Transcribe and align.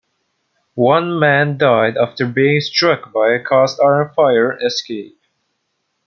One 0.73 1.19
man 1.19 1.59
died 1.59 1.95
after 1.95 2.25
being 2.25 2.59
struck 2.61 3.13
by 3.13 3.33
a 3.33 3.43
cast 3.43 3.79
iron 3.79 4.09
fire 4.15 4.57
escape. 4.65 5.21